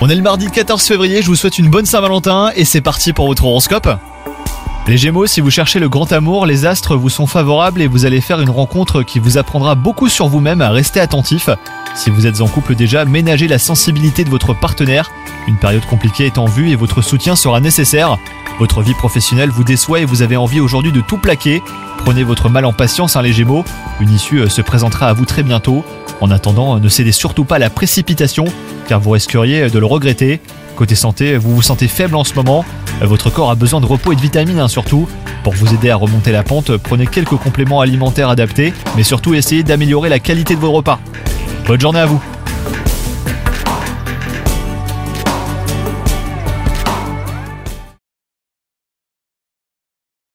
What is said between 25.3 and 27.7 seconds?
bientôt. En attendant, ne cédez surtout pas à la